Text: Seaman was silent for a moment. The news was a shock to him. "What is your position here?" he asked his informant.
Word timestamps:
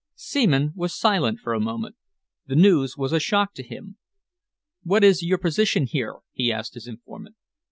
Seaman 0.15 0.73
was 0.75 0.97
silent 0.97 1.39
for 1.39 1.53
a 1.53 1.59
moment. 1.59 1.95
The 2.47 2.55
news 2.55 2.97
was 2.97 3.13
a 3.13 3.19
shock 3.19 3.53
to 3.53 3.61
him. 3.61 3.97
"What 4.81 5.03
is 5.03 5.21
your 5.21 5.37
position 5.37 5.85
here?" 5.85 6.15
he 6.31 6.51
asked 6.51 6.73
his 6.73 6.87
informant. 6.87 7.35